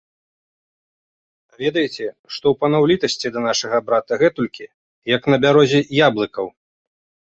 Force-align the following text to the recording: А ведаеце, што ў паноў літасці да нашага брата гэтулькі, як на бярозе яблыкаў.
А 1.53 1.59
ведаеце, 1.63 2.05
што 2.33 2.45
ў 2.49 2.55
паноў 2.63 2.83
літасці 2.95 3.27
да 3.37 3.47
нашага 3.49 3.77
брата 3.93 4.13
гэтулькі, 4.27 4.65
як 5.17 5.21
на 5.35 5.45
бярозе 5.49 5.79
яблыкаў. 6.07 6.47